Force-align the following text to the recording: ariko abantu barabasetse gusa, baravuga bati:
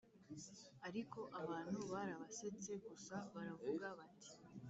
ariko 0.87 1.19
abantu 1.41 1.77
barabasetse 1.91 2.71
gusa, 2.85 3.15
baravuga 3.33 3.87
bati: 3.99 4.31